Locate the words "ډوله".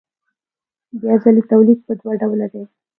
2.21-2.47